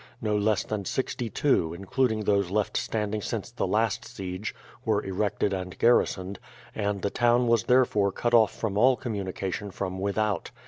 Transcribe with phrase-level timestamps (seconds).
[0.19, 5.53] No less than sixty two, including those left standing since the last siege, were erected
[5.53, 6.39] and garrisoned,
[6.73, 10.49] and the town was therefore cut off from all communication from without.